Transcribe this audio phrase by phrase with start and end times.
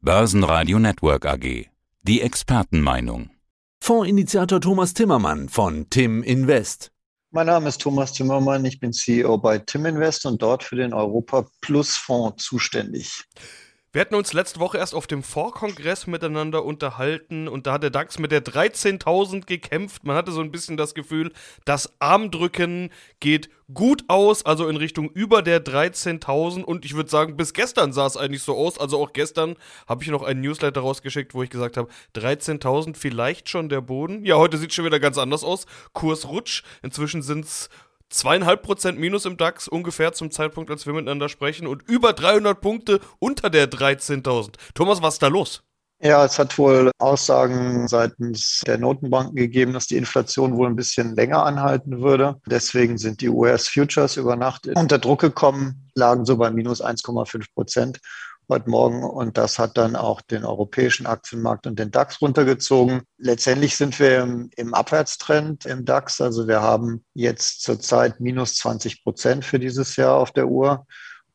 [0.00, 1.66] Börsenradio Network AG.
[2.02, 3.30] Die Expertenmeinung.
[3.80, 6.92] Fondsinitiator Thomas Timmermann von Tim Invest.
[7.32, 10.94] Mein Name ist Thomas Timmermann, ich bin CEO bei Tim Invest und dort für den
[10.94, 13.24] Europa Plus Fonds zuständig.
[13.98, 17.90] Wir hatten uns letzte Woche erst auf dem Vorkongress miteinander unterhalten und da hat der
[17.90, 20.04] DAX mit der 13.000 gekämpft.
[20.04, 21.32] Man hatte so ein bisschen das Gefühl,
[21.64, 27.36] das Armdrücken geht gut aus, also in Richtung über der 13.000 und ich würde sagen,
[27.36, 28.78] bis gestern sah es eigentlich so aus.
[28.78, 29.56] Also auch gestern
[29.88, 34.24] habe ich noch einen Newsletter rausgeschickt, wo ich gesagt habe, 13.000 vielleicht schon der Boden.
[34.24, 35.66] Ja, heute sieht es schon wieder ganz anders aus.
[35.92, 36.62] Kurs rutsch.
[36.82, 37.68] Inzwischen sind es
[38.10, 42.60] zweieinhalb Prozent Minus im DAX ungefähr zum Zeitpunkt, als wir miteinander sprechen und über 300
[42.60, 44.54] Punkte unter der 13.000.
[44.74, 45.62] Thomas, was ist da los?
[46.00, 51.16] Ja, es hat wohl Aussagen seitens der Notenbanken gegeben, dass die Inflation wohl ein bisschen
[51.16, 52.40] länger anhalten würde.
[52.46, 57.98] Deswegen sind die US-Futures über Nacht unter Druck gekommen, lagen so bei minus 1,5 Prozent
[58.48, 63.02] heute Morgen und das hat dann auch den europäischen Aktienmarkt und den DAX runtergezogen.
[63.18, 66.20] Letztendlich sind wir im, im Abwärtstrend im DAX.
[66.20, 70.86] Also wir haben jetzt zurzeit minus 20 Prozent für dieses Jahr auf der Uhr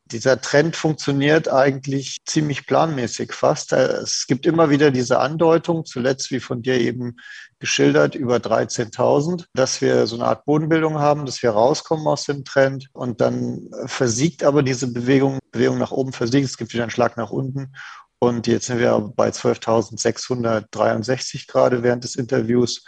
[0.06, 3.72] dieser Trend funktioniert eigentlich ziemlich planmäßig fast.
[3.72, 7.16] Es gibt immer wieder diese Andeutung, zuletzt wie von dir eben
[7.58, 12.44] geschildert, über 13.000, dass wir so eine Art Bodenbildung haben, dass wir rauskommen aus dem
[12.44, 12.88] Trend.
[12.92, 17.16] Und dann versiegt aber diese Bewegung, Bewegung nach oben versiegt, es gibt wieder einen Schlag
[17.16, 17.72] nach unten.
[18.18, 22.84] Und jetzt sind wir bei 12.663 gerade während des Interviews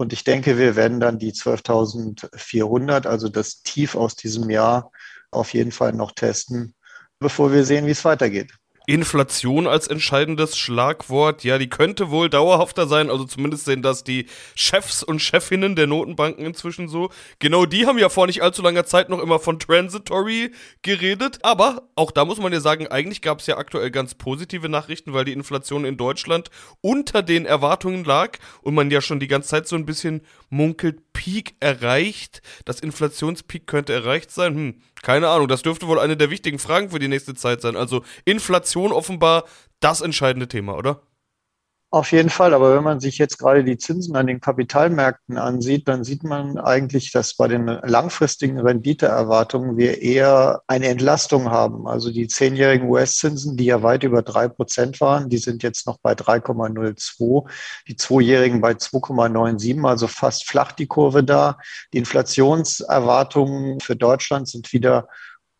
[0.00, 4.90] und ich denke, wir werden dann die 12.400, also das Tief aus diesem Jahr,
[5.30, 6.74] auf jeden Fall noch testen,
[7.18, 8.50] bevor wir sehen, wie es weitergeht.
[8.92, 11.44] Inflation als entscheidendes Schlagwort.
[11.44, 13.08] Ja, die könnte wohl dauerhafter sein.
[13.08, 17.10] Also zumindest sehen das die Chefs und Chefinnen der Notenbanken inzwischen so.
[17.38, 20.50] Genau die haben ja vor nicht allzu langer Zeit noch immer von Transitory
[20.82, 21.38] geredet.
[21.42, 25.12] Aber auch da muss man ja sagen, eigentlich gab es ja aktuell ganz positive Nachrichten,
[25.12, 29.50] weil die Inflation in Deutschland unter den Erwartungen lag und man ja schon die ganze
[29.50, 32.40] Zeit so ein bisschen munkelt, Peak erreicht.
[32.64, 34.54] Das Inflationspeak könnte erreicht sein.
[34.54, 35.48] Hm, keine Ahnung.
[35.48, 37.76] Das dürfte wohl eine der wichtigen Fragen für die nächste Zeit sein.
[37.76, 39.44] Also Inflation offenbar
[39.80, 41.02] das entscheidende Thema, oder?
[41.92, 45.88] Auf jeden Fall, aber wenn man sich jetzt gerade die Zinsen an den Kapitalmärkten ansieht,
[45.88, 51.88] dann sieht man eigentlich, dass bei den langfristigen Renditeerwartungen wir eher eine Entlastung haben.
[51.88, 55.98] Also die zehnjährigen US-Zinsen, die ja weit über drei Prozent waren, die sind jetzt noch
[55.98, 57.50] bei 3,02,
[57.88, 61.58] die zweijährigen bei 2,97, also fast flach die Kurve da.
[61.92, 65.08] Die Inflationserwartungen für Deutschland sind wieder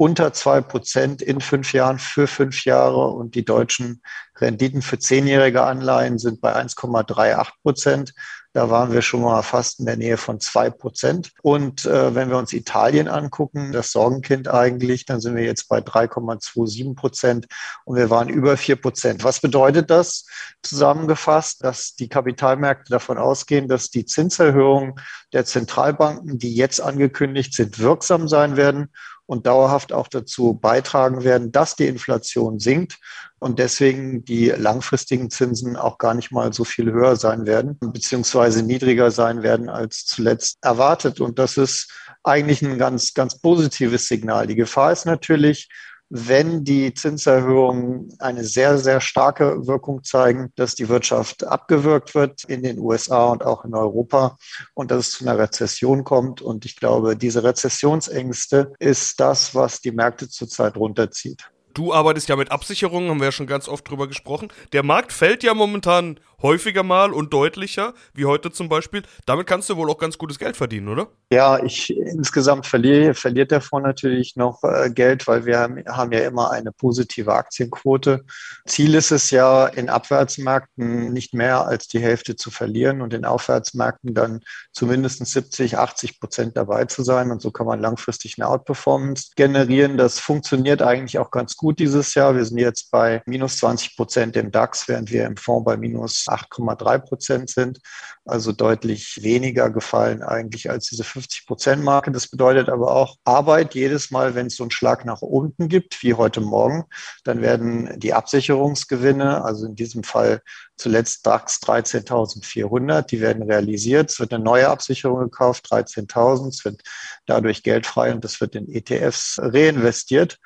[0.01, 4.01] unter zwei Prozent in fünf Jahren für fünf Jahre und die deutschen
[4.35, 8.15] Renditen für zehnjährige Anleihen sind bei 1,38 Prozent.
[8.55, 11.33] Da waren wir schon mal fast in der Nähe von zwei Prozent.
[11.43, 15.81] Und äh, wenn wir uns Italien angucken, das Sorgenkind eigentlich, dann sind wir jetzt bei
[15.81, 17.47] 3,27 Prozent
[17.85, 19.23] und wir waren über vier Prozent.
[19.23, 20.25] Was bedeutet das
[20.63, 21.63] zusammengefasst?
[21.63, 24.95] Dass die Kapitalmärkte davon ausgehen, dass die Zinserhöhungen
[25.35, 28.89] der Zentralbanken, die jetzt angekündigt sind, wirksam sein werden
[29.31, 32.99] und dauerhaft auch dazu beitragen werden, dass die Inflation sinkt
[33.39, 38.65] und deswegen die langfristigen Zinsen auch gar nicht mal so viel höher sein werden, beziehungsweise
[38.65, 41.21] niedriger sein werden als zuletzt erwartet.
[41.21, 41.93] Und das ist
[42.25, 44.49] eigentlich ein ganz, ganz positives Signal.
[44.49, 45.69] Die Gefahr ist natürlich,
[46.11, 52.65] wenn die Zinserhöhungen eine sehr, sehr starke Wirkung zeigen, dass die Wirtschaft abgewürgt wird in
[52.65, 54.37] den USA und auch in Europa
[54.75, 56.43] und dass es zu einer Rezession kommt.
[56.43, 61.49] Und ich glaube, diese Rezessionsängste ist das, was die Märkte zurzeit runterzieht.
[61.75, 64.49] Du arbeitest ja mit Absicherungen, haben wir ja schon ganz oft drüber gesprochen.
[64.73, 69.03] Der Markt fällt ja momentan häufiger mal und deutlicher, wie heute zum Beispiel.
[69.27, 71.09] Damit kannst du wohl auch ganz gutes Geld verdienen, oder?
[71.31, 76.13] Ja, ich insgesamt verliere, verliert der Fonds natürlich noch äh, Geld, weil wir haben, haben
[76.13, 78.25] ja immer eine positive Aktienquote.
[78.67, 83.25] Ziel ist es ja, in Abwärtsmärkten nicht mehr als die Hälfte zu verlieren und in
[83.25, 84.41] Aufwärtsmärkten dann
[84.73, 87.31] zumindest 70, 80 Prozent dabei zu sein.
[87.31, 89.99] Und so kann man langfristig eine Outperformance generieren.
[89.99, 92.35] Das funktioniert eigentlich auch ganz gut dieses Jahr.
[92.35, 96.27] Wir sind jetzt bei minus 20 Prozent im DAX, während wir im Fonds bei minus
[96.27, 97.81] 8,3 Prozent sind,
[98.25, 102.11] also deutlich weniger gefallen eigentlich als diese 50 Prozent Marke.
[102.11, 106.03] Das bedeutet aber auch Arbeit jedes Mal, wenn es so einen Schlag nach unten gibt,
[106.03, 106.85] wie heute Morgen,
[107.25, 110.41] dann werden die Absicherungsgewinne, also in diesem Fall
[110.77, 114.11] zuletzt DAX 13.400, die werden realisiert.
[114.11, 116.49] Es wird eine neue Absicherung gekauft, 13.000.
[116.49, 116.83] Es wird
[117.27, 120.39] dadurch Geld frei und das wird in ETFs reinvestiert.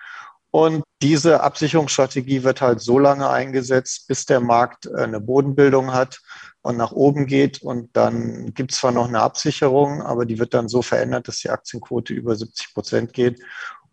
[0.54, 6.20] Und diese Absicherungsstrategie wird halt so lange eingesetzt, bis der Markt äh, eine Bodenbildung hat
[6.62, 7.60] und nach oben geht.
[7.60, 11.40] Und dann gibt es zwar noch eine Absicherung, aber die wird dann so verändert, dass
[11.40, 13.40] die Aktienquote über 70 Prozent geht.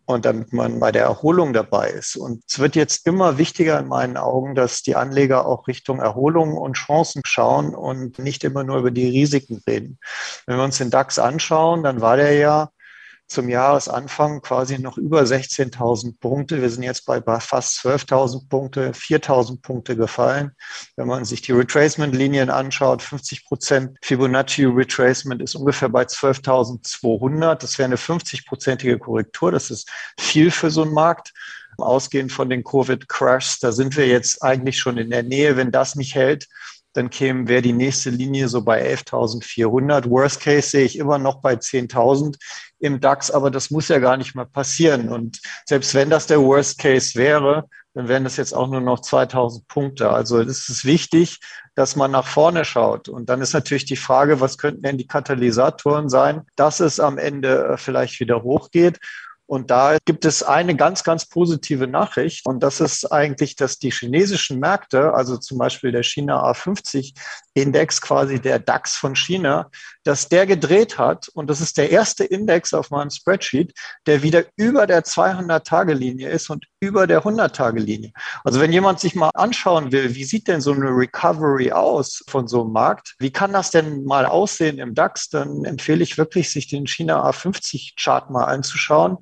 [0.04, 2.16] und damit man bei der Erholung dabei ist.
[2.16, 6.56] Und es wird jetzt immer wichtiger in meinen Augen, dass die Anleger auch Richtung Erholung
[6.56, 9.98] und Chancen schauen und nicht immer nur über die Risiken reden.
[10.46, 12.70] Wenn wir uns den DAX anschauen, dann war der ja
[13.32, 16.62] zum Jahresanfang quasi noch über 16.000 Punkte.
[16.62, 20.52] Wir sind jetzt bei fast 12.000 Punkte, 4.000 Punkte gefallen.
[20.96, 27.56] Wenn man sich die Retracement-Linien anschaut, 50 Prozent Fibonacci Retracement ist ungefähr bei 12.200.
[27.56, 29.50] Das wäre eine 50-prozentige Korrektur.
[29.50, 31.32] Das ist viel für so einen Markt
[31.78, 35.56] ausgehend von den Covid-Crashs, da sind wir jetzt eigentlich schon in der Nähe.
[35.56, 36.46] Wenn das nicht hält,
[36.92, 40.08] dann käme, wäre die nächste Linie so bei 11.400.
[40.08, 42.36] Worst Case sehe ich immer noch bei 10.000
[42.78, 45.08] im DAX, aber das muss ja gar nicht mehr passieren.
[45.08, 49.00] Und selbst wenn das der Worst Case wäre, dann wären das jetzt auch nur noch
[49.00, 50.10] 2000 Punkte.
[50.10, 51.40] Also es ist wichtig,
[51.74, 53.08] dass man nach vorne schaut.
[53.08, 57.18] Und dann ist natürlich die Frage, was könnten denn die Katalysatoren sein, dass es am
[57.18, 58.98] Ende äh, vielleicht wieder hochgeht.
[59.52, 62.46] Und da gibt es eine ganz, ganz positive Nachricht.
[62.46, 67.12] Und das ist eigentlich, dass die chinesischen Märkte, also zum Beispiel der China A50
[67.52, 69.68] Index, quasi der DAX von China,
[70.04, 71.28] dass der gedreht hat.
[71.28, 73.74] Und das ist der erste Index auf meinem Spreadsheet,
[74.06, 78.12] der wieder über der 200-Tage-Linie ist und über der 100-Tage-Linie.
[78.42, 82.48] Also wenn jemand sich mal anschauen will, wie sieht denn so eine Recovery aus von
[82.48, 83.14] so einem Markt?
[83.20, 85.28] Wie kann das denn mal aussehen im DAX?
[85.28, 89.18] Dann empfehle ich wirklich, sich den China A50-Chart mal anzuschauen.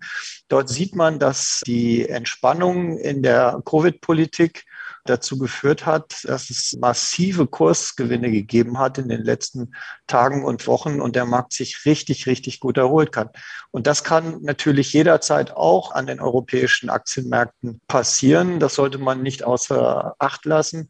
[0.49, 4.65] Dort sieht man, dass die Entspannung in der Covid-Politik
[5.05, 9.75] dazu geführt hat, dass es massive Kursgewinne gegeben hat in den letzten
[10.07, 13.31] Tagen und Wochen und der Markt sich richtig, richtig gut erholt kann.
[13.71, 18.61] Und das kann natürlich jederzeit auch an den europäischen Aktienmärkten passieren.
[18.61, 20.89] Das sollte man nicht außer Acht lassen.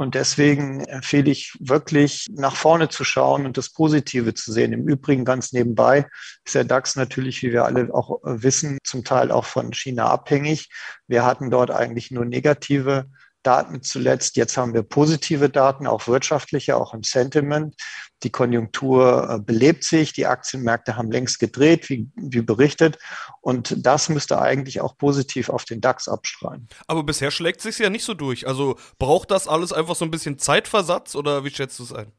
[0.00, 4.72] Und deswegen empfehle ich wirklich nach vorne zu schauen und das Positive zu sehen.
[4.72, 6.06] Im Übrigen ganz nebenbei
[6.44, 10.70] ist der DAX natürlich, wie wir alle auch wissen, zum Teil auch von China abhängig.
[11.06, 13.10] Wir hatten dort eigentlich nur negative
[13.42, 14.36] Daten zuletzt.
[14.36, 17.74] Jetzt haben wir positive Daten, auch wirtschaftliche, auch im Sentiment.
[18.22, 22.98] Die Konjunktur äh, belebt sich, die Aktienmärkte haben längst gedreht, wie, wie berichtet.
[23.40, 26.68] Und das müsste eigentlich auch positiv auf den DAX abstrahlen.
[26.86, 28.46] Aber bisher schlägt sich ja nicht so durch.
[28.46, 32.12] Also braucht das alles einfach so ein bisschen Zeitversatz oder wie schätzt du es ein?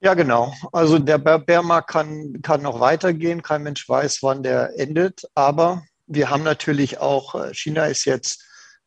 [0.00, 0.52] Ja, genau.
[0.72, 3.42] Also der Bärmarkt kann, kann noch weitergehen.
[3.42, 5.22] Kein Mensch weiß, wann der endet.
[5.34, 8.44] Aber wir haben natürlich auch, äh, China ist jetzt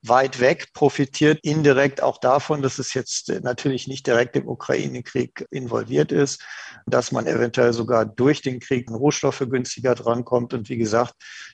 [0.07, 6.11] weit weg, profitiert indirekt auch davon, dass es jetzt natürlich nicht direkt im Ukraine-Krieg involviert
[6.11, 6.43] ist,
[6.85, 10.53] dass man eventuell sogar durch den Krieg Rohstoffe günstiger drankommt.
[10.53, 11.13] Und wie gesagt,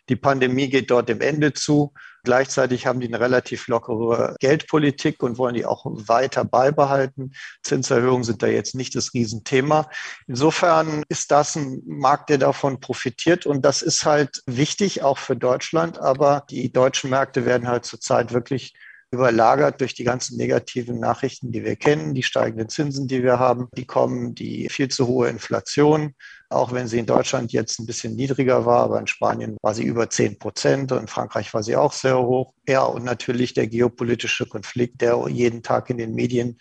[0.09, 1.93] die Pandemie geht dort dem Ende zu.
[2.23, 7.33] Gleichzeitig haben die eine relativ lockere Geldpolitik und wollen die auch weiter beibehalten.
[7.63, 9.89] Zinserhöhungen sind da jetzt nicht das Riesenthema.
[10.27, 13.45] Insofern ist das ein Markt, der davon profitiert.
[13.45, 15.99] Und das ist halt wichtig, auch für Deutschland.
[15.99, 18.73] Aber die deutschen Märkte werden halt zurzeit wirklich
[19.11, 23.67] überlagert durch die ganzen negativen Nachrichten, die wir kennen, die steigenden Zinsen, die wir haben,
[23.75, 26.15] die kommen, die viel zu hohe Inflation,
[26.51, 29.83] auch wenn sie in Deutschland jetzt ein bisschen niedriger war, aber in Spanien war sie
[29.83, 32.53] über 10 Prozent und in Frankreich war sie auch sehr hoch.
[32.67, 36.57] Ja, und natürlich der geopolitische Konflikt, der jeden Tag in den Medien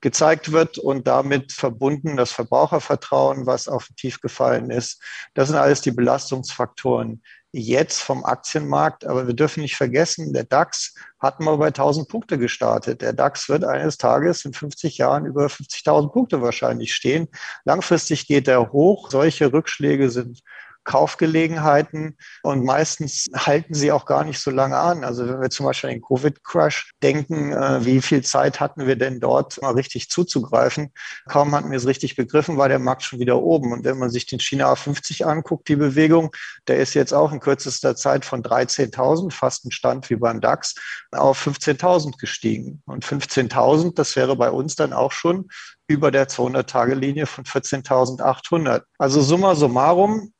[0.00, 5.02] gezeigt wird und damit verbunden das Verbrauchervertrauen, was auf Tief gefallen ist.
[5.32, 7.22] Das sind alles die Belastungsfaktoren,
[7.54, 9.06] jetzt vom Aktienmarkt.
[9.06, 13.00] Aber wir dürfen nicht vergessen, der DAX hat mal bei 1000 Punkte gestartet.
[13.00, 17.28] Der DAX wird eines Tages in 50 Jahren über 50.000 Punkte wahrscheinlich stehen.
[17.64, 19.10] Langfristig geht er hoch.
[19.10, 20.42] Solche Rückschläge sind
[20.84, 25.02] Kaufgelegenheiten und meistens halten sie auch gar nicht so lange an.
[25.04, 28.96] Also wenn wir zum Beispiel an den Covid-Crash denken, äh, wie viel Zeit hatten wir
[28.96, 30.92] denn dort mal richtig zuzugreifen?
[31.26, 33.72] Kaum hatten wir es richtig begriffen, war der Markt schon wieder oben.
[33.72, 36.30] Und wenn man sich den China A50 anguckt, die Bewegung,
[36.68, 40.74] der ist jetzt auch in kürzester Zeit von 13.000, fast ein Stand wie beim DAX,
[41.12, 42.82] auf 15.000 gestiegen.
[42.86, 45.48] Und 15.000, das wäre bei uns dann auch schon
[45.86, 48.82] über der 200-Tage-Linie von 14.800.
[48.98, 50.32] Also summa summarum,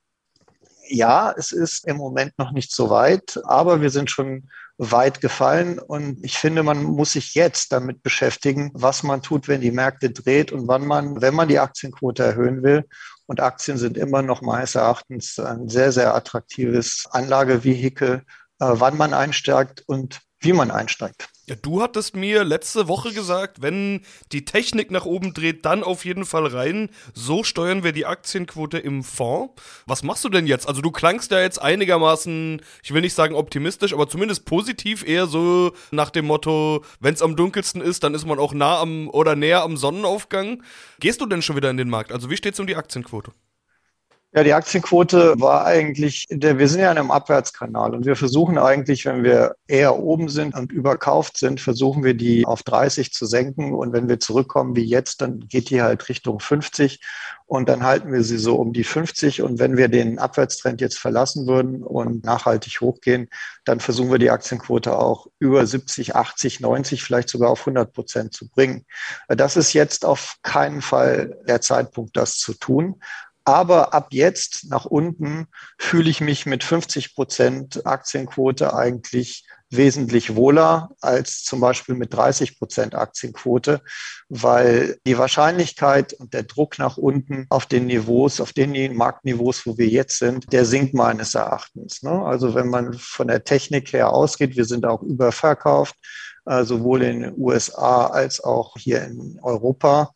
[0.89, 5.79] ja, es ist im Moment noch nicht so weit, aber wir sind schon weit gefallen.
[5.79, 10.11] Und ich finde, man muss sich jetzt damit beschäftigen, was man tut, wenn die Märkte
[10.11, 12.85] dreht und wann man, wenn man die Aktienquote erhöhen will.
[13.27, 18.23] Und Aktien sind immer noch meines Erachtens ein sehr, sehr attraktives Anlagevehikel,
[18.61, 21.29] äh, wann man einsteigt und wie man einsteigt.
[21.47, 24.01] Ja, du hattest mir letzte Woche gesagt, wenn
[24.33, 26.89] die Technik nach oben dreht, dann auf jeden Fall rein.
[27.13, 29.53] So steuern wir die Aktienquote im Fonds.
[29.85, 30.67] Was machst du denn jetzt?
[30.67, 35.27] Also du klangst ja jetzt einigermaßen, ich will nicht sagen optimistisch, aber zumindest positiv, eher
[35.27, 39.11] so nach dem Motto, wenn es am dunkelsten ist, dann ist man auch nah am
[39.11, 40.63] oder näher am Sonnenaufgang.
[41.01, 42.11] Gehst du denn schon wieder in den Markt?
[42.11, 43.33] Also wie steht's um die Aktienquote?
[44.37, 49.05] Ja, die Aktienquote war eigentlich, wir sind ja in einem Abwärtskanal und wir versuchen eigentlich,
[49.05, 53.73] wenn wir eher oben sind und überkauft sind, versuchen wir die auf 30 zu senken
[53.73, 56.99] und wenn wir zurückkommen wie jetzt, dann geht die halt Richtung 50
[57.47, 60.99] und dann halten wir sie so um die 50 und wenn wir den Abwärtstrend jetzt
[60.99, 63.29] verlassen würden und nachhaltig hochgehen,
[63.65, 68.35] dann versuchen wir die Aktienquote auch über 70, 80, 90, vielleicht sogar auf 100 Prozent
[68.35, 68.85] zu bringen.
[69.29, 72.97] Das ist jetzt auf keinen Fall der Zeitpunkt, das zu tun.
[73.45, 75.47] Aber ab jetzt nach unten
[75.79, 82.59] fühle ich mich mit 50 Prozent Aktienquote eigentlich wesentlich wohler als zum Beispiel mit 30
[82.59, 83.83] Prozent Aktienquote,
[84.29, 89.77] weil die Wahrscheinlichkeit und der Druck nach unten auf den Niveaus, auf den Marktniveaus, wo
[89.77, 92.03] wir jetzt sind, der sinkt meines Erachtens.
[92.03, 92.11] Ne?
[92.11, 95.97] Also wenn man von der Technik her ausgeht, wir sind auch überverkauft,
[96.47, 100.13] äh, sowohl in den USA als auch hier in Europa.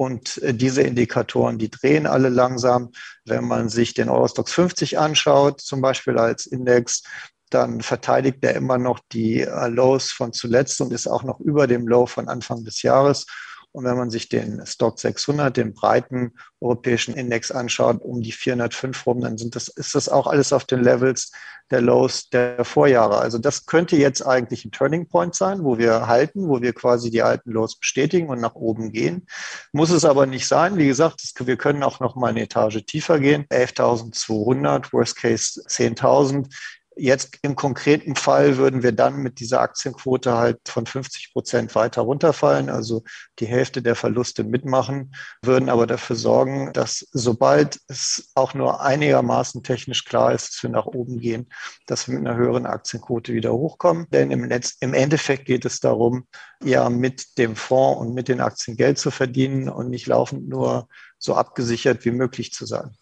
[0.00, 2.92] Und äh, diese Indikatoren, die drehen alle langsam.
[3.26, 7.02] Wenn man sich den Eurostox 50 anschaut, zum Beispiel als Index,
[7.50, 11.66] dann verteidigt er immer noch die äh, Lows von zuletzt und ist auch noch über
[11.66, 13.26] dem Low von Anfang des Jahres.
[13.72, 19.06] Und wenn man sich den Stock 600, den breiten europäischen Index anschaut, um die 405
[19.06, 21.30] rum, dann sind das, ist das auch alles auf den Levels
[21.70, 23.18] der Lows der Vorjahre.
[23.18, 27.10] Also das könnte jetzt eigentlich ein Turning Point sein, wo wir halten, wo wir quasi
[27.10, 29.26] die alten Lows bestätigen und nach oben gehen.
[29.72, 30.76] Muss es aber nicht sein.
[30.76, 33.44] Wie gesagt, wir können auch noch mal eine Etage tiefer gehen.
[33.50, 36.52] 11.200, Worst Case 10.000.
[36.96, 42.02] Jetzt im konkreten Fall würden wir dann mit dieser Aktienquote halt von 50 Prozent weiter
[42.02, 43.04] runterfallen, also
[43.38, 49.62] die Hälfte der Verluste mitmachen, würden aber dafür sorgen, dass sobald es auch nur einigermaßen
[49.62, 51.48] technisch klar ist, dass wir nach oben gehen,
[51.86, 54.06] dass wir mit einer höheren Aktienquote wieder hochkommen.
[54.10, 56.26] Denn im, Netz, im Endeffekt geht es darum,
[56.62, 60.88] ja mit dem Fonds und mit den Aktien Geld zu verdienen und nicht laufend nur
[61.18, 62.96] so abgesichert wie möglich zu sein.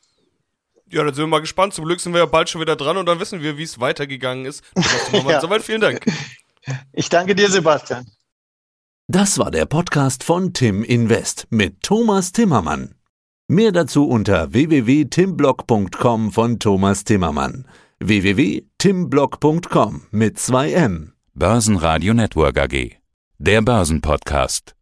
[0.91, 1.75] Ja, dann sind wir mal gespannt.
[1.75, 3.81] Zum Glück sind wir ja bald schon wieder dran und dann wissen wir, wie es
[3.81, 4.63] weitergegangen ist.
[5.13, 5.41] ja.
[5.41, 6.05] Soweit vielen Dank.
[6.93, 8.07] Ich danke dir, Sebastian.
[9.07, 12.95] Das war der Podcast von Tim Invest mit Thomas Timmermann.
[13.49, 17.67] Mehr dazu unter www.timblock.com von Thomas Timmermann.
[18.01, 21.13] www.timblock.com mit 2 M.
[21.35, 22.97] Börsenradio Network AG.
[23.39, 24.75] Der Börsenpodcast.